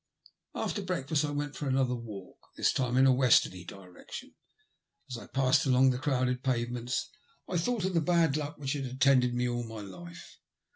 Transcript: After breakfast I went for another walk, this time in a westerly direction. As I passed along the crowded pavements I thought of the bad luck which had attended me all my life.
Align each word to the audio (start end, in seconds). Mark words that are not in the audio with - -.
After 0.55 0.81
breakfast 0.81 1.23
I 1.23 1.29
went 1.29 1.55
for 1.55 1.67
another 1.67 1.93
walk, 1.93 2.39
this 2.57 2.73
time 2.73 2.97
in 2.97 3.05
a 3.05 3.13
westerly 3.13 3.63
direction. 3.63 4.33
As 5.11 5.15
I 5.15 5.27
passed 5.27 5.67
along 5.67 5.91
the 5.91 5.99
crowded 5.99 6.41
pavements 6.41 7.11
I 7.47 7.59
thought 7.59 7.85
of 7.85 7.93
the 7.93 8.01
bad 8.01 8.35
luck 8.35 8.57
which 8.57 8.73
had 8.73 8.85
attended 8.85 9.35
me 9.35 9.47
all 9.47 9.61
my 9.63 9.81
life. 9.81 10.39